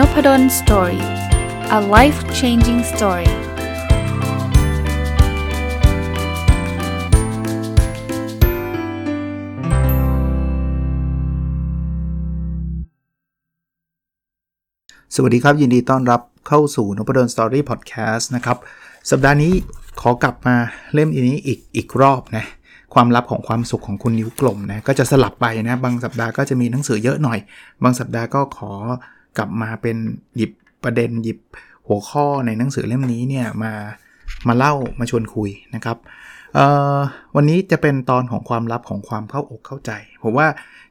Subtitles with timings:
[0.00, 1.02] n o p a d o l story
[1.78, 3.32] a life changing story ส
[15.22, 18.56] วัสดีครับ ยินดีต้อนรับเข้าสู่นพดล story พอดแคสต์นะครับ
[19.10, 19.52] สัปดาห์นี้
[20.00, 20.56] ขอกลับมา
[20.94, 22.44] เล่มอันนี้อีกอีกรอบนะ
[22.94, 27.38] ความลับของความสุขของคุณนิ้วกลมนะ ก็จะสลับไปนะ บางสัปดาห์ก็จะมีหนังสือเยอะหน่อย
[27.82, 28.72] บางสัปดาห์ก็ขอ
[29.38, 29.96] กลับมาเป็น
[30.36, 30.50] หยิบ
[30.84, 31.38] ประเด็นหยิบ
[31.86, 33.72] หัวข้อในหนังสือเล่มนี้เนี่ยมา
[34.48, 35.96] มาเล่ามาชวนคุยนะครับ
[37.36, 39.90] วันนี้จะเป็นตอนของความลับของความเข้าอกเข้าใจ
[40.22, 40.46] ผมว่า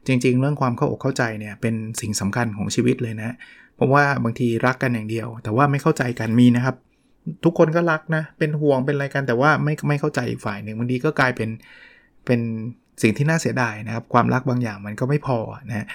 [0.06, 3.36] จริง ๆ เรื่องความเข้าอกเข้าใจเนี่ยเป็นสิ่งสำคัญของชีวิตเลยนะ
[3.76, 6.76] เพราะว่าบางทีรักกันอย่างเดียว แต่ว่าไม่เข้าใจกันมีนะครับ
[7.44, 11.48] ทุกคนก็รักนะ เป็นห่วงเป็นอะไรกันแต่ว่าไม่ไม่เข้าใจอีกฝ่ายหนึ่งบางทีก็กลายเป็น
[12.26, 12.40] เป็น
[13.02, 15.38] สิ่งที่น่าเสียดายนะครับ ความรักบางอย่างมันก็ไม่พอ
[15.68, 15.86] นะ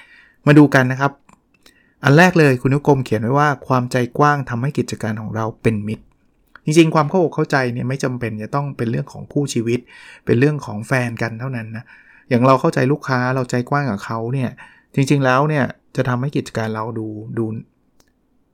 [0.47, 1.11] มาดูกันนะครับ
[2.05, 6.03] อันแรกเลยคุณนุกรมเขียนไว้ว่าความใจกว้างทำให้กิจการของเราเป็นมิตร
[6.65, 9.79] จริงๆ ความเข้าอกเข้าใจเนี่ยไม่จำเป็นจะต้องเป็นเรื่องของคู่ชีวิต
[10.25, 11.85] เป็นเรื่องของแฟนกันเท่านั้นนะ
[12.29, 14.49] อย่างเราเข้าใจลูกค้าเราใจกว้างกับเขาเนี่ย
[14.95, 17.45] จริงๆแล้วเนี่ยจะทำให้กิจการเราดูดู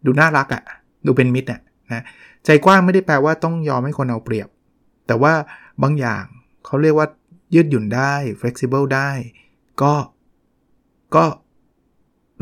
[0.05, 0.63] ดูน่ารักอะ่ะ
[1.05, 1.61] ดูเป็นมิตรอะ
[1.93, 2.03] นะ
[2.45, 4.47] ใจกว้างไม่ได้แปลว่าต้องยอมให้คนเอาเปรียบ
[5.07, 5.33] แต่ว่า
[5.83, 6.23] บางอย่าง
[6.65, 7.07] เขาเรียกว่า
[7.55, 9.09] ยืดหยุ่นได้ flexible ได้
[9.81, 9.93] ก็
[11.15, 11.23] ก็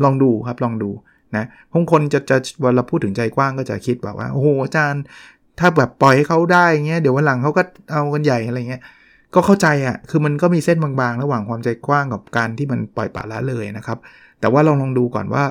[0.04, 0.90] ลองดูครับลองดู
[1.36, 5.02] นะบางคนจะจะเวลาพูดถึงใจกว้างก็จะคิดแบบว่าโอ้โหอาจารย์
[5.58, 8.82] ถ้าแบบปล่อยให้เขาได้เงี้ยเดี๋ยววันหลังเขาก็เอากันใหญ่อะไรเงี้ย
[9.34, 13.98] ก็เข้าใจอะ่ะคือมันก็มีเส้นบางๆ ระหว่างความใจกว้างกับการที่มันปล่อยปละละเลยนะครับ
[14.40, 15.44] แต่ว่าลองลองดูก่อนว่า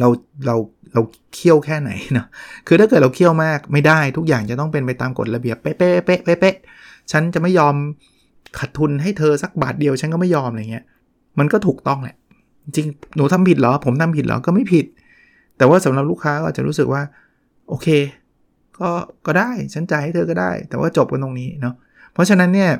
[0.00, 0.08] เรา
[0.46, 0.56] เรา
[0.92, 1.02] เรา
[1.34, 2.26] เคี่ยวแค่ไหนเนาะ
[2.66, 6.56] คือถ้าเกิดเราเคี่ยวมากไม่ได้ทุกอย่างจะต้องเป็นไปตามกฎระเบียบเป๊ะเป๊ะเป๊ะเป๊ะ
[7.12, 7.74] ฉันจะไม่ยอม
[8.58, 10.84] ขาดทุนให้เธอสักบาทเดียวฉันก็ไม่ยอมอะไรเงี้ย
[11.38, 12.16] มันก็ถูกต้องแหละ
[12.74, 12.86] จริง
[13.16, 14.86] หนูทำผิดเหรอ ผมทำผิดเหรอก็ไม่ผิด
[15.56, 17.02] แต่ว่าสำหรับลูกค้าก็จะรู้สึกว่า
[17.68, 17.88] โอเค
[18.78, 18.90] ก็
[19.26, 21.74] ก็ได้ฉันจ่ายให้เธอก็ได้ แต่ว่าจบกันตรงนี้เนาะ
[22.12, 22.70] เพราะฉะนั้นเนี่ย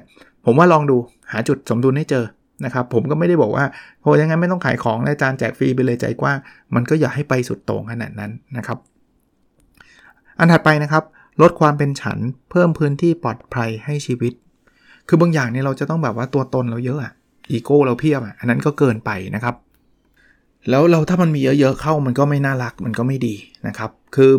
[0.45, 0.97] ผมว่าลองดู
[1.33, 2.25] หาจุดสมดุลให้เจอ
[2.65, 3.65] นะครับผมก็ไม่ได้บอกว่า
[4.03, 6.39] โหยังไงไม่ต้องขายของอาจารย์แจกฟรีไปเลยใจกว้าง
[6.75, 8.79] มันก็อย่าให้ไปสุดโต่งขนาดนั้นนะครับ
[10.39, 11.05] อันถัดไปนะครับ
[11.43, 12.19] ลดความเป็นฉัน
[12.51, 14.33] เพิ่มพื้นที่ปลอดภัยให้ชีวิต
[15.09, 17.13] คือบางอย่างเนี่ยเราจะต้องแบบว่าตัวตนเราเยอะอะ
[17.51, 19.55] อีโก้เราเพียบอะอันนั้นก็เกินไปนะครับ
[20.71, 23.35] แล้วเราถ้ามันมีเยอะๆเข้ามันก็ไม่น่ารักมันก็ไม่ดี
[23.67, 24.33] นะครับ คือ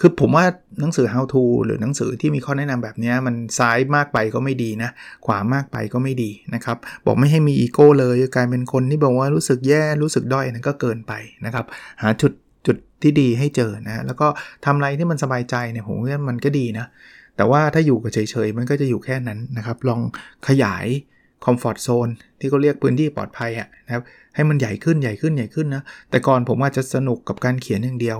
[0.00, 0.44] คือผมว่า
[0.80, 4.90] หนังสือ how to หรือหนังสือที่มีข้อแนะนำแบบนี้มันซ้ายมากไปก็ไม่ดีนะ
[5.26, 11.12] ขวามากไปก็ไม่ดีนะครับ บอกไม่ให้มีอีโก้เลยกลายเป็นคนที่บอกว่ารู้สึกแย่รู้สึกด้อยนั่นก็เกินไป
[11.46, 11.66] นะครับ
[12.02, 12.32] หาจุด
[12.66, 14.26] จุดที่ดีให้เจอนะแล้วก็
[14.64, 16.86] ทำอะไรที่มันสบายใจเนี่ยผมว่ามันก็ดีนะ
[17.36, 20.00] แต่ว่าถ้าอยู่กับเฉยๆมันก็จะอยู่แค่นั้นนะครับ ลอง
[20.48, 20.86] ขยาย
[21.44, 24.02] comfort zone ที่เขาเรียกพื้นที่ปลอดภัยอะนะครับ
[24.34, 28.18] ให้มันใหญ่ขึ้นใหญ่ขึ้นใหญ่ขึ้นนะแต่ก่อนผมอาจจะสนุกกับการเขียนอย่างเดียว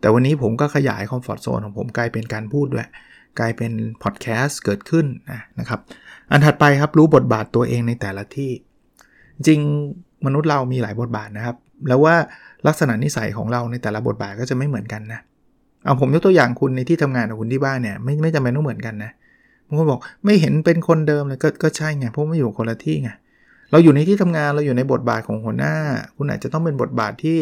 [0.00, 2.88] แต่วันนี้ผมก็ขยาย comfort zone ของผมกลายเป็นการพูดด้วย
[3.38, 3.72] กลายเป็น
[4.02, 5.06] พอดแคสต์เกิดขึ้น
[5.60, 5.80] นะครับ
[6.30, 8.50] อันถัดไปครับรู้บทบาทตัวเองในแต่ละที่
[9.46, 9.60] จริง
[10.26, 11.56] มนุษย์เรามีหลายบทบาทนะครับ
[11.88, 12.14] แล้วว่า
[12.66, 15.20] ลักษณะนิสัยของเราในแต่ละบทบาทก็จะไม่เหมือนกันนะ
[15.84, 19.10] เอาผมยกตัวอย่างคุณในที่ทำงานกับคุณที่บ้านเนี่ยไม่ไม่จำเป็นต้องเหมือนกันนะ
[19.66, 23.10] บางคนบอกไม่เห็นเป็นคนเดิมเลยก็ก็ใช่ไงเพราะไม่อยู่คนละที่ไง
[23.70, 25.74] เราอยู่ในที่ทำงานเราอยู่ในบทบาทของหัวหน้า
[26.16, 27.38] คุณอาจจะต้องเป็นบทบาทที่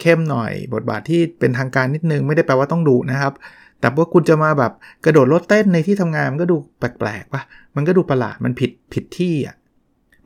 [0.00, 3.32] เข้มหน่อย บทบาทที่เป็นทางการนิดนึง ไม่ได้แปลว่าต้องดุนะครับ
[3.80, 4.72] แต่ว่าคุณจะมาแบบ
[5.04, 7.42] กระโดดรถเต้นในที่ทำงานมันก็ดูแปลกๆปะ
[7.76, 9.56] มันก็ดูประหลาดมันผิดผิดที่อะ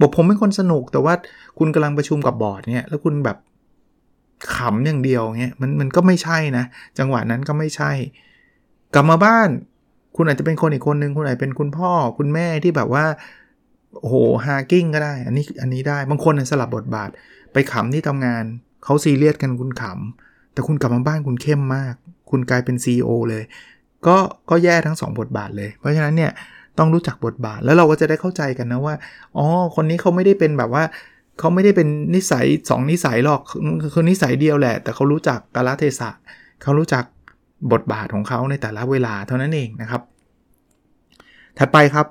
[0.01, 1.15] บอกผมเป็นคนสนุกแต่ว่า
[1.59, 3.37] คุณกำลังประชุมกับบอร์ดเนี่ยแล้วคุณแบบ
[4.55, 6.65] ขำอย่างเดียวเงี้ยมันมันก็ไม่ใช่นะ
[6.99, 7.91] จังหวะนั้นก็ไม่ใช่
[8.95, 9.49] กลับมาบ้าน
[10.17, 13.05] คุณอาจจะเป็นคนอีกคนนึงคุณอาจจะเป็นคุณพ่อคุณแม่ที่แบบว่า
[14.01, 14.15] โอ้โห
[14.47, 17.11] ฮากิ้งก็ได้ อันนี้อันนี้ได้บางคนสลับบทบาท
[17.53, 18.45] ไปขำที่ทำงาน
[18.85, 21.95] เขาซีเรียสกันคุณขำแต่คุณกลับมาบ้านคุณเข้มมาก
[22.31, 23.43] คุณกลายเป็น CEO เลย
[24.07, 24.17] ก็
[24.51, 26.33] ก็แย่ทั้ง 2 บทบาทเลย เพราะฉะนั้นเนี่ย
[26.79, 28.95] ต้องรู้จักบทบาทแล้วเราก็จะได้เข้าใจกันนะว่า
[29.37, 29.47] อ๋อ
[29.77, 30.85] คนนี้เขาไม่ได้เป็นแบบว่า
[31.39, 33.41] เขาไม่ได้เป็นนิสัย 2 นิสัยหรอก
[33.93, 36.11] คือนิสัยเดียวแหละ แต่เขารู้จักกาลเทศะ
[36.63, 37.05] เขารู้จัก
[37.73, 40.03] บทบาทของเขาในแต่ละเวลาเท่านั้นเองนะครับ
[41.59, 42.07] ถัดไปครับ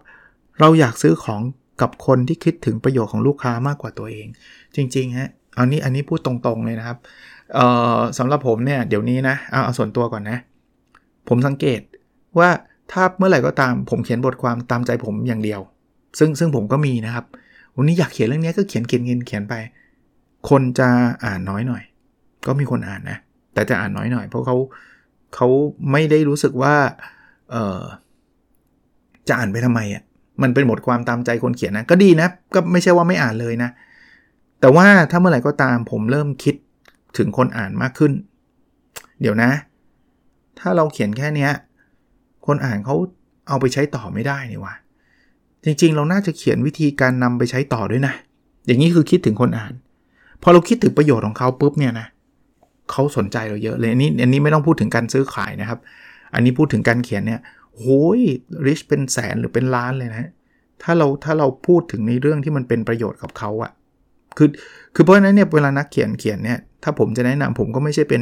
[0.60, 1.42] เราอยากซื้อของ
[1.82, 4.28] กับคนที่คิดถึงประโยชน์ของลูกค้ามากกว่าตัวเอง
[4.76, 5.30] จริงๆฮะ
[5.60, 6.98] อันนี้อันนี้พูดตรงๆเลยนะครับ
[8.18, 10.38] สำหรับผมเนี่ยเดี๋ยวนี้นะเอาเอาส่วนตัวก่อนนะ
[11.30, 11.82] ผมสังเกต
[12.40, 12.50] ว่า
[12.92, 15.60] ถ้าเมื่อไหร่ก็ตามผมเขียนบทความตามใจผมอย่างเดียว
[16.20, 17.26] ซึ่งซึ่งผมก็มีนะครับ
[17.76, 19.54] วันนี้อยากเขียนเรื่องนี้ก็เขียนเขียนเขียนเขียนไป
[20.50, 20.90] คนจะ
[21.26, 21.84] อ่านน้อยหน่อย
[22.48, 23.18] ก็มีคนอ่านนะ
[23.54, 24.56] แต่จะอ่านน้อยหน่อย เพราะเขา
[25.36, 25.48] เขา
[25.92, 26.76] ไม่ได้รู้สึกว่า
[27.52, 27.82] เออ
[29.28, 30.04] จะอ่านไปทำไมอะ่ะ
[30.42, 33.70] มันเป็นบทความตามใจคนเขียนนะก็ดีนะ ก็ไม่ใช่ว่าไม่อ่านเลยนะ
[34.62, 36.56] แต่ว่าถ้าเมื่อไหร่ก็ตามผมเริ่มคิด
[37.18, 38.12] ถึงคนอ่านมากขึ้น
[39.22, 39.52] เดี๋ยวนะ
[40.60, 41.52] ถ้าเราเขียนแค่เนี้ย
[42.46, 42.96] คนอ่านเขา
[43.48, 44.76] เอาไปใช้ต่อไม่ได้นี่วะ
[45.64, 48.14] จริงๆ เราน่าจะเขียนวิธีการนำไปใช้ต่อด้วยนะ
[48.66, 49.74] อย่างนี้คือคิดถึงคนอ่าน
[50.42, 55.80] พอเราคิดถึงประโยชน์ของเขาปุ๊บเนี่ยนะเเขาสนใจเราเยอะเลยอันนี้อันนี้ไม่ต้องพูดถึงการซื้อขายนะครับ
[56.34, 57.40] อันนี้พูดถึงการเขียนเนี่ย
[57.76, 58.22] โอ้ย
[58.66, 60.30] ริชเป็นแสนหรือเป็นล้านเลยนะ
[60.84, 63.72] ถ้าเราถ้าเราพูดถึงในเรื่องที่มันเป็นประโยชน์กับเขาอะ
[64.38, 64.50] คือ
[64.96, 68.22] คือเพราะฉะนั้นเนี่ยเวลานักเขียนเขียนเนี่ยถ้าผมจะแนะนำผมก็ไม่ใช่เป็น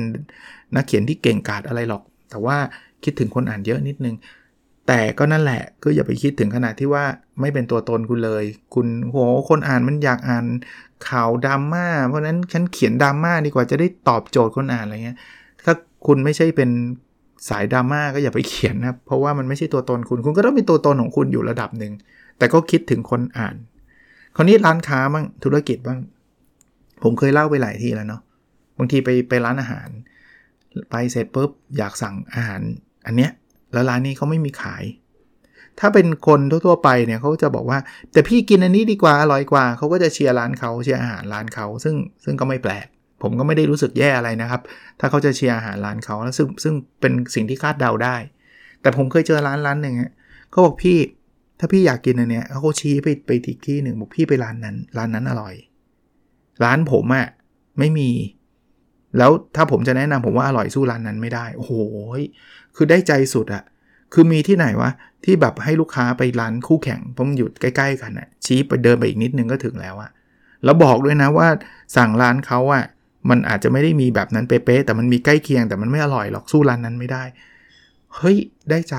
[0.75, 2.57] นักเขียนที่เก่งกาจอะไรหรอก แต่ว่า
[3.03, 4.15] คิดถึงคนอ่านเยอะนิดนึง
[4.87, 7.03] แต่ก็นั่นแหละก็อย่าไปคิดถึงขนาดที่ว่า
[7.41, 8.43] ไม่เป็นตัวตนคุณเลย
[8.73, 9.17] คุณโห
[9.49, 10.45] คนอ่านมันอยากอ่าน
[11.09, 15.17] ข่าวดราม่าเพราะนั้นฉันเขียนดราม่าดีกว่าจะได้ตอบโจทย์คนอ่านอะไรเงี้ย
[15.65, 15.73] ถ้า
[16.07, 16.69] คุณไม่ใช่เป็น
[17.49, 21.93] สายดราม่าก็อย่าไปเขียนนะเพราะว่ามันไม่ใช่ตัวตนคุณคุณก็ต้องมีตัวตนของคุณอยู่ระดับหนึ่ง
[22.37, 23.55] แต่ก็คิดถึงคนอ่าน
[24.35, 25.99] คราวนี้ร้านค้าบ้างธุรกิจบ้าง
[27.03, 28.21] ผมเคยเล่าไปหลายทีแล้วเนาะ
[28.77, 29.87] บางทีไปไปร้านอาหาร
[30.91, 32.61] ไปเสร็จปุ๊บอยากสั่งอาหาร
[33.05, 33.31] อันเนี้ย
[33.73, 34.83] แล้วร้านนี้เขาไม่มีขาย
[35.79, 37.79] ถ้าเป็นคนทั่วๆไปเนี่ยเขาจะบอกว่า
[38.11, 42.87] แต่พี่กินอันนี้ดีกว่าอร่อยกว่าเขาก็จะเชียร์ร้านเขาเชียร์อาหารร้านเขาซึ่งซึ่งก็ไม่แปลก
[43.21, 44.61] ผมก็ไม่ได้รู้สึกแย่อะไรนะครับ
[44.99, 48.15] ถ้าเขาจะเชียร์อาหารร้านเขาแล้วซึ่งซึ่งเป็นสิ่งที่คาดเดาได้
[48.81, 49.95] แต่ผมเคยเจอร้านร้านหนึ่ง
[50.51, 50.97] เขาบอกพี่
[51.59, 55.55] ถ้าพี่อยากกินอันเนี้ยเขาชี้ไปไปอีกที่หนึ่งบอกพี่ไปร้านนั้น ร้านนั้นอร่อย
[56.63, 57.27] ร้านผมอะ่ะ
[57.79, 58.09] ไม่มี
[59.17, 61.73] แล้วถ้าผมจะแนะนำผมว่าอร่อยสู้ร้านนั้นไม่ได้ โอ้โห
[62.75, 63.63] คือได้ใจสุดอะ
[64.13, 64.91] คือมีที่ไหนวะ
[65.23, 70.11] ที่แบบให้ลูกค้าไปร้านคู่แข่งเพราะมันอยู่ใกล้ๆกันอะชี้ไปเดินไปอีกนิดนึงก็ถึงแล้วอะ
[70.63, 71.47] แล้วบอกด้วยนะว่า
[71.97, 72.85] สั่งร้านเขาอะ
[73.29, 77.23] มันอาจจะไม่ได้มีแบบนั้นเป๊ะๆแต่มันมีใกล้เคียงแต่มันไม่อร่อยหรอกสู้ร้านนั้นไม่ได้
[78.15, 78.37] เฮ้ย
[78.69, 78.95] ได้ใจ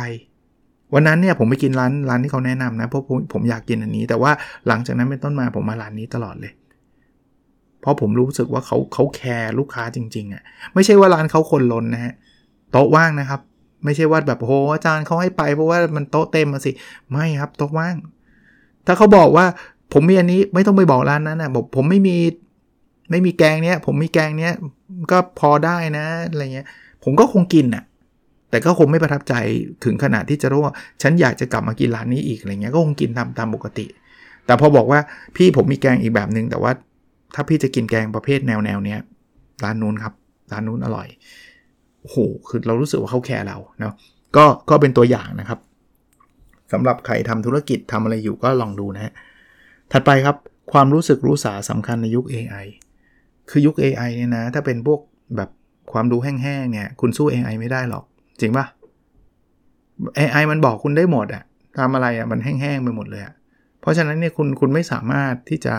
[0.95, 4.33] วันนั้นเนี่ยผมไปกินร้านร้านที่เขาแนะนำนะเพราะผมผมอยากกินอันนี้ แต่ว่า
[4.69, 6.53] หลังจากนั้นเป็นต้นมาผมมาร้านนี้ตลอดเลย
[7.81, 10.43] เพราะผมรู้สึกว่าเขาเขาแคร์ลูกค้าจริงๆอะ่ะ
[10.75, 12.13] ไม่ใช่ว่าร้านเขาคนล้นนะฮะ
[12.73, 13.41] โต๊ะว่างนะครับ
[13.85, 16.71] ไม่ใช่ว่าแบบโหอาจารย์เขาให้ไปเพราะว่ามันโต๊ะเต็มมาสิ
[17.11, 17.97] ไม่ครับโต๊ะว่าง
[18.87, 19.47] ถ้าเขาบอกว่า
[19.93, 22.17] ผมมีอันนี้ไม่ต้องไปบอกร้านนั้นนะบอกผมไม่มี
[23.11, 24.53] ไม่มีแกงเนี้ย ผมมีแกงเนี้ย
[25.11, 26.67] ก็พอได้นะอะไรเงี้ย
[27.05, 27.85] ผมก็คงกินอะ่ะ
[28.51, 29.35] แต่ก็คงไม่ประทับใจ
[29.85, 33.87] ถึงขนาดที่จะรู้ว่าฉันอยากจะกลับมากินร้านนี้อีกอะไรเงี้ยก็คงกินตามตามปกติ
[34.47, 35.01] แต่พอบอกว่า
[35.37, 36.73] พี่ผมมีแกงอีกแบบหนึง่งแต่ว่า
[37.35, 39.01] ถ้าพี่จะกินแกงประเภทแนวแนวเนี้ย
[39.65, 40.13] ร้านนู้นครับ
[40.53, 41.09] ร้านนู้นอร่อย
[42.00, 42.19] โอ้โห
[42.49, 43.95] คือเรารู้สึกว่าเขาแคร์เราเนาะ
[44.37, 45.59] ก็ก็เป็นตัวอย่างนะครับ
[46.73, 49.12] สำหรับใครทำธุรกิจทำอะไรอยู่ก็ลองดูนะฮะ
[49.93, 50.37] ถัดไปครับ
[50.73, 52.67] ความรู้สึกรู้สาสำคัญในยุค AI
[53.50, 55.00] คือยุค AI เนี่ยนะ ถ้าเป็นพวก
[55.37, 55.50] แบบ
[55.93, 58.05] ความรู้แห้งๆเนี่ย คุณสู้ AI ไม่ได้หรอก
[58.41, 58.67] จริงปะ
[60.19, 61.43] AI มันบอกคุณได้หมดอะ
[61.79, 63.35] ทำอะไรอะมันแห้งๆไปหมดเลยอะ
[63.81, 65.75] เพราะฉะนั้นเนี่ยคุณคุณไม่สามารถที่จะ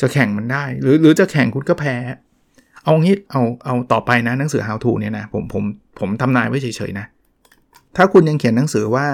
[0.00, 1.96] จะแข่งมันได้ หรือหรือจะแข่งคุณก็แพ้
[2.84, 5.64] เอางี้เอาเอาต่อไปนะหนังสือ how to เนี่ยนะผมผม
[5.98, 7.06] ผมทำนายไว้เฉยๆนะ
[7.96, 9.06] ถ้าคุณยังเขียนหนังสือว่า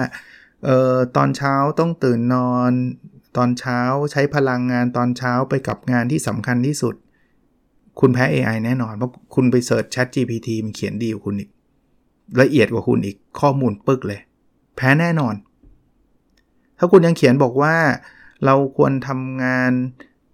[0.63, 2.71] เอ่อตอนเช้าต้องตื่นนอน
[3.37, 3.79] ตอนเช้า
[4.11, 6.95] ใช้พลังงานตอนเช้าไปกับงานที่สำคัญที่สุด
[7.99, 11.49] คุณแพ้ AI แน่นอน เพราะคุณไปเสิร์ช Chat GPT มันเขียนดีกว่าคุณอีก
[12.41, 14.21] ละเอียดกว่าคุณอีกข้อมูลปึกเลย
[14.75, 15.35] แพ้แน่นอน
[16.77, 17.75] ถ้าคุณยังเขียนบอกว่า
[18.45, 19.71] เราควรทำงาน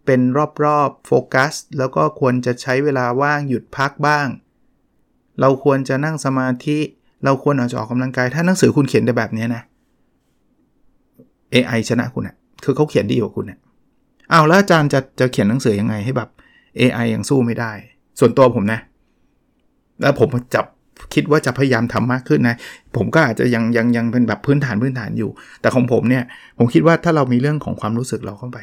[0.07, 0.21] เป็น
[0.63, 4.27] รอบๆโฟกัสแล้วก็ควรจะใช้เวลาว่างหยุดพักบ้าง
[5.39, 6.79] เราควรจะนั่งสมาธิ
[7.25, 9.63] เราควรออกจะออกกำลังกาย ถ้าหนังสือคุณเขียนได้แบบนี้นะ
[11.53, 13.59] AI ชนะคุณอะคือเขาเขียนดีกว่าคุณอะ
[14.31, 16.29] อ้าแล้วอาจารย์จะจะเขียนหนังสือยังไงให้แบบ
[16.79, 17.71] AI ยังสู้ไม่ได้
[18.19, 18.79] ส่วนตัวผมนะ
[20.01, 20.65] แล้วผมจับ
[21.13, 22.55] คิดว่าจะพยายามทำมากขึ้นนะ
[22.95, 25.29] ผมก็อาจจะยังยังยังเป็นแบบพื้นฐานพื้นฐานอยู่
[25.61, 26.23] แต่ของผมเนี่ย
[26.57, 28.59] ผมคิดว่าถ้าเรามีเรื่องของความรู้สึกเราเข้าไป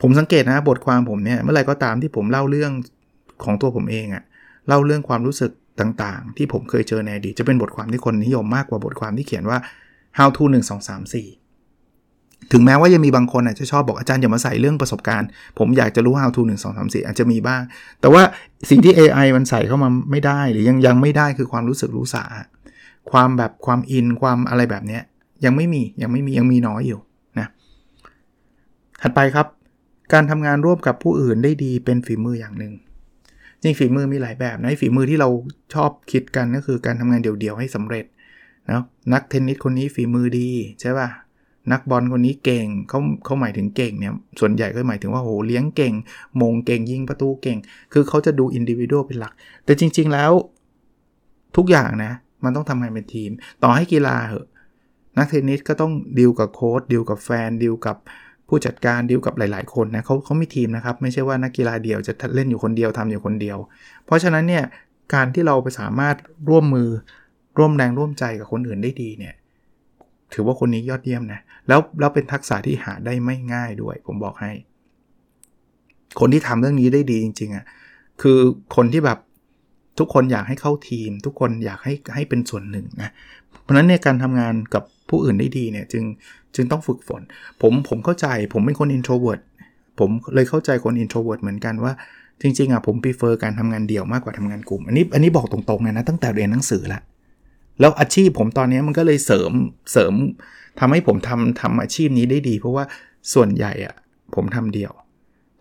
[0.00, 2.72] ผมสังเกตนะบทความผมเนี่ยเมื่อไรก็ตามที่ผมเล่าเรื่อง
[3.44, 4.24] ของตัวผมเองอะ
[4.68, 5.50] เล่าเรื่องความรู้สึก
[5.80, 9.58] ต่างๆ ที่ผมเคยเจอในอดีตจะเป็นบทความที่คนนิยมมากกว่าบทความที่เขียนว่า
[10.18, 15.28] how to 1 2 3 4 ถึงแม้ว่ายังมีบางคนอาจจะชอบบอกอาจารย์อย่ามาใส่เรื่องประสบการณ์
[15.58, 17.62] ผมอยากจะรู้ how to 1 2 3 4 อาจจะมีบ้าง
[18.00, 18.22] แต่ว่า
[18.70, 22.24] สิ่งที่ AI มันใส่เข้ามาไม่ได้หรือยังยังไม่ได้คือความรู้สึกรู้สา
[23.10, 24.98] ความแบบความอินความอะไรแบบนี้
[25.44, 27.00] ยังไม่มียังไม่มียังมีน้อยอยู่
[27.38, 27.48] นะ
[29.02, 29.46] ถัดไปครับ
[30.12, 32.72] การทำงานร่วมกับผู้อื่นได้ดีเป็นฝีมืออย่างหนึ่ง
[33.62, 35.28] จริงฝีมือมีหลายแบบนะฝีมือที่เรา
[35.74, 38.04] ชอบคิดกันก็คือการทำงานเดี่ยวๆให้สำเร็จ
[38.70, 40.48] นะนักเทนนิสคนนี้ฝีมือดี
[40.80, 41.08] ใช่ป่ะ
[41.72, 45.94] นักบอลคนนี้เก่งเขาเขาหมายถึงเก่งเนี่ยส่วนใหญ่ก็หมายถึงว่าโหเลี้ยงเก่ง
[46.40, 47.58] โหม่งเก่งยิงประตูเก่ง
[47.92, 49.32] คือเขาจะดู individual เป็นหลัก
[49.64, 50.32] แต่จริง ๆแล้ว
[51.56, 52.12] ทุกอย่างนะ
[52.44, 53.30] มันต้องทำงานเป็นทีม
[53.62, 54.46] ต่อให้กีฬาเหอะ
[55.18, 57.96] นักเทนนิสก็ต้องดีลกับโค้ชดีลกับแฟนดีลกับ
[58.48, 63.58] ผู้จัดการดีลกับหลาย ๆ คนนะเขาเขามีทีมนะครับ ไม่ใช่ว่านักกีฬาเดียวจะเล่นอยู่คนเดียวทำอยู่คนเดียว
[64.06, 64.64] เพราะฉะนั้นเนี่ย
[65.14, 66.16] การที่เราไปสามารถ
[66.48, 66.88] ร่วมมือ
[67.58, 69.34] ร่วมแรงร่วมใจกับคนอื่นได้ดีเนี่ย
[70.32, 74.52] ถือว่าคนนี้ยอดเยี่ยมนะแล้วแล้วเป็นทักษะที่หาได้ไม่ง่ายด้วย ผมบอกให้
[76.20, 77.64] คนที่ทำเรื่องนี้ได้ดีจริง ๆอะ่ะ
[78.22, 78.38] คือ
[78.76, 79.18] คนที่แบบ
[79.98, 83.10] ทุกคนอยากให้เข้าทีม ทุกคนอยากให้ให้เป็นส่วนหนึ่งนะ
[83.62, 86.04] เพราะนั้นในการทำงานกับผู้อื่นได้ดีเนี่ยจึง
[86.54, 87.22] จึงต้องฝึกฝน
[87.62, 89.40] ผมผมเข้าใจผมเป็นคน introvert
[89.98, 91.92] ผมเลยเข้าใจคน introvert เหมือนกันว่า
[92.42, 97.00] จริงๆอะผม prefer การทำงานเดี่ยวมากกว่าทำงานกลุ่ม อันนี้อันนี้บอกตรงๆเลยนะตั้งแต่เรียนหนังสือละ
[97.80, 99.52] แล้วอาชีพผมตอนนี้มันก็เลยเสริม
[99.92, 100.14] เสริม
[100.80, 102.84] ทำให้ผมทำทำอาชีพนี้ได้ดี เพราะว่า
[103.34, 103.94] ส่วนใหญ่อะ
[104.34, 104.92] ผมทำเดี่ยว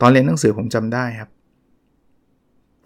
[0.02, 1.30] ตอนเรียนหนังสือผมจำได้ครับ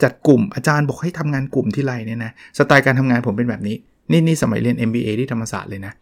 [0.03, 3.75] จัดกลุ่มอาจารย์บอกให้ทำงานกลุ่มที่ไรเนี่ยนะสไตล์การทำงานผมเป็นแบบนี้
[4.12, 5.94] นี่นี่สมัยเรียน MBA ที่ธรรมศาสตร์เลยนะ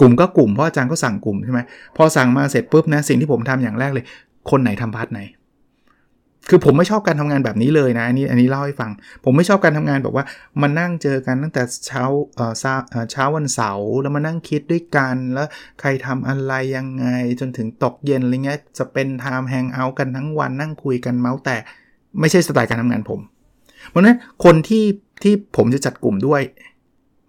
[0.00, 1.60] กลุ่มก็กลุ่มเพราะอาจารย์ก็สั่งกลุ่มใช่ไหม
[1.96, 4.04] พอสั่งมาเสร็จปุ๊บนะสิ่งที่ผมทำอย่างแรกเลย
[4.50, 5.20] คนไหนทำ part ไหน
[6.48, 8.90] คือผมไม่ชอบการทำงานแบบนี้เลยนะอันนี้อันนี้เล่าให้ฟัง
[9.24, 10.24] ผมไม่ชอบการทำงานแบบว่า
[10.60, 12.52] มานั่งเจอกันตั้งแต่เช้าเอ่อ
[13.12, 15.46] เช้าวันเสาร์แล้วมานั่งคิดด้วยกันแล้ว
[15.80, 17.06] ใครทำอะไรยังไง
[17.40, 21.56] จนถึงตกเย็นอะไรเงี้ยจะเป็น type hangout กันทั้งวันนั่งคุยกันเมาท์แต่
[22.20, 23.20] ไม่ใช่สไตล์การทำงานผม
[23.88, 24.84] เพราะงั้นคนที่
[25.22, 26.40] ที่ผมจะจัดกลุ่มด้วย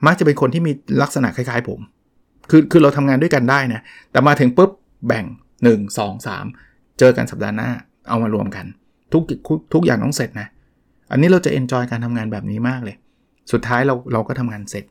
[0.05, 1.79] มักจะเป็นคนที่มีลักษณะคล้ายๆผม
[2.49, 4.71] คือคือเราทำงานด้วยกันได้นะ แต่มาถึงปุ๊บ
[5.07, 5.25] แบ่ง
[5.65, 7.69] 1 2 3 เจอกันสัปดาห์หน้า
[8.09, 8.65] เอามารวมกัน
[9.13, 9.23] ทุก
[9.73, 10.47] ทุกอย่างต้องเสร็จนะ
[11.11, 12.95] อันนี้เราจะเอนจอยการทำงานแบบนี้มากเลย
[13.51, 14.85] สุดท้ายเราเราก็ทำงานเสร็จ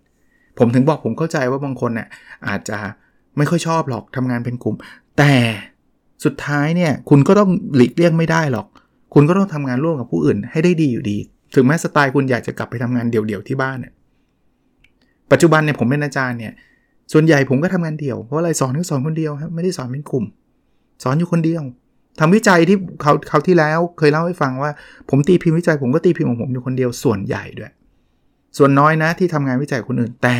[0.58, 2.08] ผมถึงบอกผมเข้าใจว่าบางคนเนี่ย
[2.48, 2.78] อาจจะ
[3.36, 4.76] ไม่ค่อยชอบหรอกทำงานเป็นกลุ่ม
[5.18, 5.34] แต่
[6.24, 8.66] สุดท้ายเนี่ยคุณก็ต้องหลีกเลี่ยงไม่ได้หรอก
[9.14, 11.18] คุณก็ต้องทำงานร่วมกับผู้อื่นให้ได้ดีอยู่ดี
[11.54, 13.92] ถึงแม้สไตล์คุณอยากจะกลับไปทำงานเดี่ยวๆที่บ้านเนี่ย
[15.32, 16.52] ปัจจุบันเนี่ยผมเป็นอาจารย์เนี่ย
[17.12, 20.24] ส่วนใหญ่ผมก็ทำงานเดี่ยว เพราะอะไรสอนก็สอนคนเดียวครับไม่ได้สอนเป็นกลุ่ม
[21.02, 21.62] สอนอยู่คนเดียว
[22.20, 24.70] ทำวิจัยที่เขาเขาที่แล้วเคยเล่าให้ฟังว่า
[25.10, 27.72] ผมตีพิมพ์วิจัยผมก็ตีพิมพ์ของผมอยู่คนเดียวส่วนใหญ่ด้วย
[28.58, 30.38] ส่วนน้อยนะที่ทำงานวิจัยคนอื่นแต่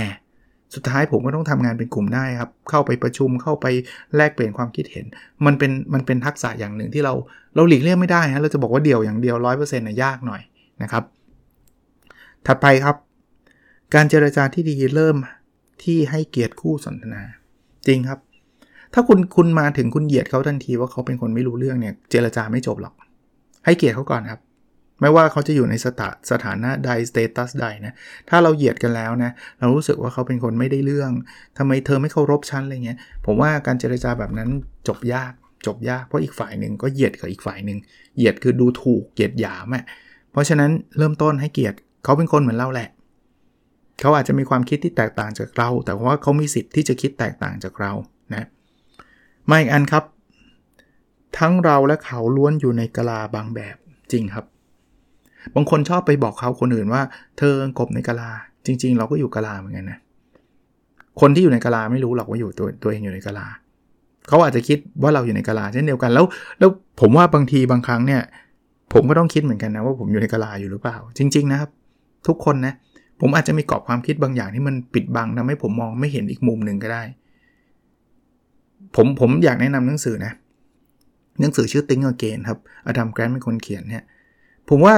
[0.75, 3.67] สุดท้ายผมก็ต้องทำงานเป็นกลุ่มได้ครับ เข้าไปประชุมเข้าไป
[4.17, 5.05] แลกเปลี่ยนความคิดเห็น
[5.47, 7.15] มันเป็นมันเป็นทักษะอย่างหนึ่งที่เรา
[7.55, 10.41] เราหลีกเลี่ยงไม่ได้ฮะเราจะบอกว่าเดี่ยวอย่างเดียวร้อยเปอร์เซ็นต์นะยากหน่อย
[10.83, 11.05] นะครับ
[12.47, 12.97] ถัดไปครับ
[13.95, 15.17] การเจรจาที่ดีเริ่ม
[15.83, 17.23] ที่ให้เกียรติคู่สนทนา
[17.87, 18.19] จริงครับ
[18.95, 22.95] ถ้าคุณคุณมาถึงคุณเหยียดเขาทันทีว่าเขาเป็นคนไม่รู้เรื่องเนี่ยเจรจาไม่จบหรอก
[23.65, 24.41] ให้เกียรติเขาก่อนครับ
[25.01, 27.93] ไม่ว่าเขาจะอยู่ในสถาสถานะใดสเตตัสใดนะ
[28.29, 31.11] ถ้าเราเหยียดกันแล้วนะเรารู้สึกว่าเขาเป็นคนไม่ได้เรื่อง
[31.59, 34.51] ทำไมเธอไม่เคารพฉันอะไรเงี้ยผมว่าการเจรจาแบบนั้น
[34.89, 35.33] จบยาก
[35.67, 37.79] จบยากเพราะอีกฝ่ายหนึ่งก็เหยียดกับอีกฝ่ายหนึ่ง
[38.17, 39.85] เหยียดคือดูถูกเกียดหยามอะ
[40.33, 42.89] เพราะฉะนั้นเริ่มต้นให้เกียรติเขาเป็นคนเหมือนเราแหละ
[44.01, 47.93] เขาอาจจะมีความคิดที่แตกต่างจากเรา แต่ว่าเขามีสิทธิ์ที่จะคิดแตกต่างจากเรา
[48.35, 48.47] นะ
[49.51, 50.05] มาอีกอันครับ
[51.39, 53.77] ทั้งเราและเขาล้วนอยู่ในกลาบางแบบ
[54.13, 54.45] จริงครับ
[55.55, 57.03] บางคนชอบไปบอกเขาคนอื่นว่า
[57.39, 58.31] เธอกบในกลา
[58.67, 59.99] จริง ๆ เราก็อยู่กลาเหมือนกันนะ
[61.21, 63.47] คนที่อยู่ในกลาไม่รู้หรอกว่าอยู่ตัวตัวเองอยู่ในกลา
[64.29, 66.25] เขาอาจจะคิดว่าเราอยู่ในกลาเช่นเดียวกันแล้ว
[66.59, 68.23] แล้วผมว่าบางทีบางครั้งเนี่ย
[68.93, 71.71] ผมก็ต้องคิดเหมือนกันนะว่าผมอยู่ในกลาอยู่หรือเปล่า จริง ๆ นะครับ
[72.27, 72.75] ทุกคนนะ
[73.21, 77.03] ผมอาจจะมีกรอบความคิดบางอย่างที่มันปิดบังทำให้ผมมองไม่เห็นอีกมุมหนึ่งก็ได้
[78.97, 80.33] ผมผมอยากแนะนำหนังสือนะ
[81.41, 84.05] หนังสือชื่อ Think Again ครับอดัมแกรนเป็นคนเขียนเนี่ย
[84.69, 84.95] ผมว่า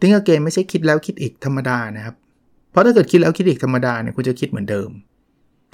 [0.00, 2.14] Think Again ไม่ใช่คิดแล้วคิดอีกธรรมดานะครับ
[2.70, 4.90] เพราะถ้าเกิดคิดแล้วคิดอีกธรรมดาเนี่ยคุณจะคิดเหมือนเดิม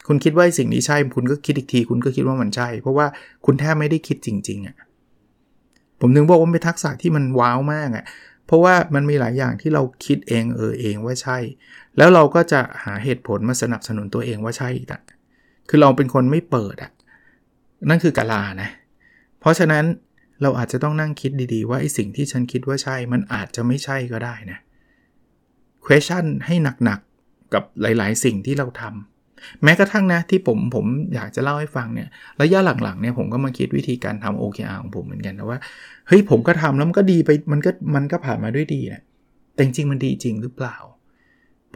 [0.09, 3.07] คุณคิดว่าสิ่งนี้ใช่ คุณก็คิดอีกที คุณก็คิดว่ามันใช่ เพราะว่า
[3.45, 4.77] คุณแทบไม่ได้คิดจริง ๆอะ่ะ
[6.01, 8.05] ผมถึงบอกว่าเป็นทักษะที่มันว้าวมากอะ่ะ
[8.49, 11.39] เพราะว่ามันมีหลายอย่างที่เราคิดเองเออเองว่าใช่
[11.97, 15.03] แล้วเราก็จะหาเหตุผลมาสนับสนุนตัวเองว่าใช่อีกอะ
[15.69, 16.93] คือเราเป็นคนไม่เปิดอะ่ะ
[17.89, 18.71] นั่นคือกาลานะ
[19.41, 19.85] เพราะฉะนั้น
[20.43, 24.59] เราอาจจะต้องนั่งคิดดีๆ ว่าไอ้สิ่งที่ฉันคิดว่าใช่ มันอาจจะไม่ใช่ก็ได้นะ
[25.85, 29.18] question ให้หนักๆกับหลายๆ สิ่งที่เราทำ
[29.63, 32.09] แม้กระทั่งนะที่ผมผมอยากจะเล่าให้ฟังเนี่ย
[32.43, 35.59] ระยะหลังๆเนี่ยผมก็มาคิดวิธีการทำ OKR ของผมเหมือนกันนะว่า
[36.09, 39.03] เฮ้ยผมก็ทำแล้วมันก็ดีไปมันก็มันก็ผ่านมาด้วยดีนะ
[39.55, 40.77] แต่จริงมันดีจริงหรือเปล่า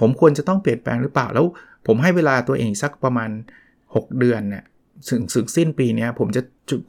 [0.01, 1.47] ผมควรจะต้องเปลี่ยนแปลงหรือเปล่าแล้ว
[1.87, 3.31] ผมให้เวลาตัวเองสักประมาณ
[3.77, 4.65] 6 เดือนเนี่ย
[5.11, 6.43] ถึงสึงสิ้นปีนี้ผมจะ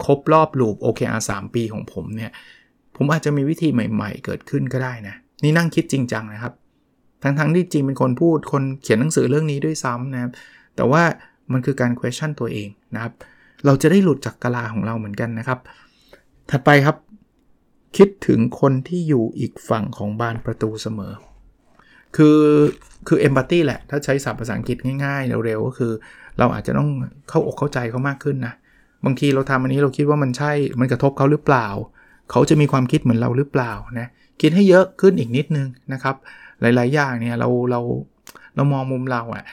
[0.06, 2.32] ครบรอบลูป OKR 3 ปีของผมเนี่ย
[2.96, 6.54] ผมอาจจะมีวิธีใหม่ ๆ เกิดขึ้นก็ได้นะนี่นั่งคิดจริงจังนะครับ
[7.24, 10.32] ทั้งๆที่จริงเป็นคนพูดคนเขียนหนังสือเรื่องนี้ด้วยซ้ำนะครับ
[10.76, 11.04] แต่ว่า
[11.52, 13.14] มันคือการ question ตัวเองนะครับ
[13.66, 15.60] เราจะได้หลุดจากกลาของเราเหมือนกันนะครับ
[16.50, 16.98] ถัดไปครับ
[17.98, 21.14] คิดถึงคนที่อยู่อีกฝั่งของบานประตูเสมอ
[22.16, 22.40] คือ
[23.08, 25.92] คือ empathy แหละ ถ้าใช้ศัพท์ภาษาอังกฤษง่ายๆ เร็วๆ ก็คือ
[26.40, 26.90] เราอาจจะต้อง
[27.30, 28.54] เข้าอกเข้าใจเขามากขึ้นนะ
[29.06, 31.68] บางทีเราทำอันนี้เราคิดว่ามันใช่ มันกระทบเขาหรือเปล่า
[32.32, 34.08] เขาจะมีความคิดเหมือนเราหรือเปล่านะ
[34.42, 36.16] คิดให้เยอะขึ้นอีกนิดนึงนะครับ
[36.62, 37.82] หลายๆ อย่างเนี่ยเราเรา
[38.56, 39.44] เรามองมุมเราอะ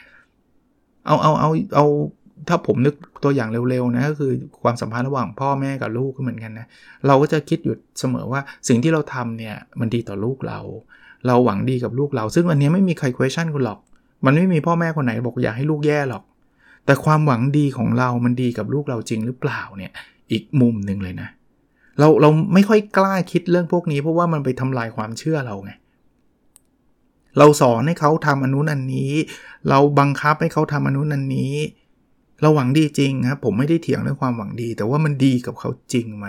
[1.06, 1.86] เอาเอาเอาเอา
[2.48, 6.66] ถ้าผมนึกตัวอย่างเร็วๆนะก็คือความสัมพันธ์ระหว่างพ่อแม่กับลูกก็เหมือนกันนะ
[7.06, 10.60] เราก็จะคิดอยู่เสมอว่าสิ่งที่เราทำเนี่ยมันดีต่อลูกเรา
[11.26, 13.78] เราหวังดีกับลูกเรา ซึ่งวันนี้ไม่มีใคร question คุณหรอก
[14.24, 16.24] มันไม่มีพ่อแม่คนไหนบอกอยากให้ลูกแย่หรอก
[16.86, 19.92] แต่ความหวังดีของเรามันดีกับลูกเราจริงหรือเปล่าเนี่ย
[20.32, 21.28] อีกมุมหนึ่งเลยนะ
[21.98, 25.72] เราเราไม่ค่อยกล้าคิดเรื่องพวกนี้เพราะว่ามันไปทำลายความเชื่อเราไง
[27.38, 29.12] เราสอนให้เขาทำอนุนันนี้
[29.68, 31.54] เราบังคับให้เขาทำอนุนันนี้
[32.42, 36.26] เราหวังดีจริงครับผมไม่ได้เถียงเรื่องความหวังดี แต่ว่ามันดีกับเขาจริงไหม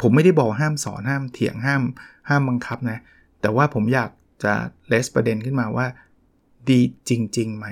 [0.00, 1.82] ผมไม่ได้บอกห้ามสอนห้ามเถียงห้าม
[2.28, 2.98] ห้ามบังคับนะ
[3.40, 4.10] แต่ว่าผมอยาก
[4.44, 4.52] จะ
[4.88, 5.86] เลสประเด็นขึ้นมาว่า
[6.70, 7.66] ดีจริงๆไหม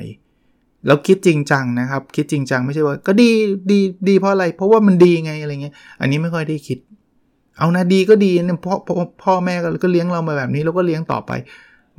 [0.87, 3.31] แล้วคิดจริงจังนะครับ คิดจริงจังไม่ใช่ว่า ก็ดี
[3.71, 6.79] ดีดีเพราะอะไร เพราะว่ามันดีไงอะไรเงี้ย อันนี้ไม่ค่อยได้คิด
[7.59, 11.33] เอานะดีก็ดีเนี่ยพ่อพ่อพ่อแม่ก็เลี้ยงเรามาแบบนี้เราก็เลี้ยงต่อไป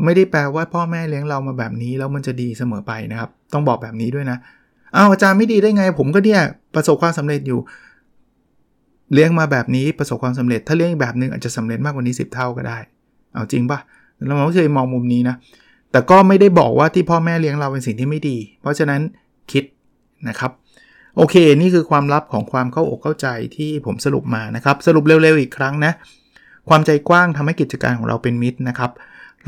[0.03, 4.38] ไม่ได้แปลว่าพ่อแม่เลี้ยงเรามาแบบนี้แล้วมันจะดีเสมอไปนะครับ ต้องบอกแบบนี้ด้วยนะ
[4.96, 6.41] อ้าวอาจารย์ไม่ดีได้ไง ผมก็เนี่ย
[6.75, 7.60] ประสบความสำเร็จอยู่
[9.13, 12.77] เลี้ยงมาแบบนี้ประสบความสำเร็จ ถ้าเลี้ยงแบบนึงอาจจะสำเร็จมากกว่านี้ 10 เท่าก็ได้
[13.34, 13.79] เอาจริงปะ
[14.27, 15.36] เราไม่เคยมองมุมนี้นะ
[15.91, 19.01] แต่ก็ไม่ได้บอกว่าที่พ่อแม่เลี้ยงเราเป็นสิ่งที่ไม่ดี เพราะฉะนั้น
[19.51, 19.63] คิด
[20.29, 20.51] นะครับ
[21.17, 23.27] โอเค นี่คือความลับของความเข้าอกเข้าใจ
[23.58, 25.91] ที่ผมสรุปมานะครับ สรุปเร็วๆอีกครั้งนะ
[26.70, 28.91] ความใจกว้างทำให้กิจการของเราเป็นมิตรนะครับ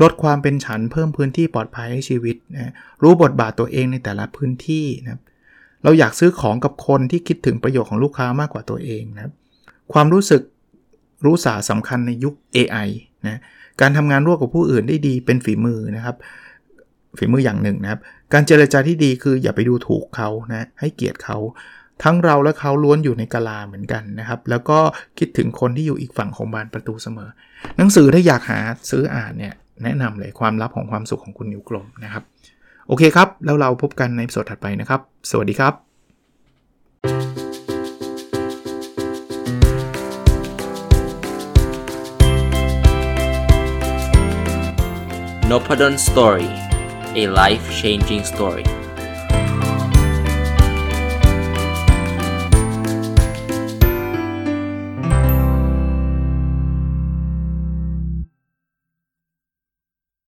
[0.02, 2.72] ลดความเป็นฉันเพิ่มพื้นที่ปลอดภัยให้ชีวิตนะ
[3.02, 5.22] รู้บทบาทตัวเองในแต่ละพื้นที่นะครับ
[5.82, 9.32] เราอยากซื้อของกับคนที่คิดถึงประโยชน์ของลูกค้ามากกว่าตัวเองนะครับ
[9.92, 10.42] ความรู้สึก
[11.24, 12.88] รู้สาสำคัญในยุค AI
[13.26, 13.40] นะ
[13.80, 16.16] การทำงานร่วมกับผู้อื่นได้ดีเป็นฝีมือนะครับ
[17.18, 18.00] ฝีมืออย่างหนึ่งนะครับ
[18.32, 21.38] การเจรจาที่ดีคืออย่าไปดูถูกเขานะให้เกียรติเขา
[22.02, 24.78] ทั้งเราและเขาล้วนอยู่ในกาลาเหมือนกันนะครับ แล้วก็
[25.18, 27.30] คิดถึงคนที่อยู่อีกฝั่งของบานประตูเสมอ
[27.76, 32.22] หนังสือถ้าอยากหาซื้ออ่านเนี่ย แนะนำเลยความลับของความสุขของคุณนิวกลมนะครับ
[32.88, 35.74] โอเคครับ แล้วเราพบกันในสดถัดไปนะครับ สวัสดีครับ
[45.50, 46.48] n o p a d o n Story
[47.20, 48.83] a life changing story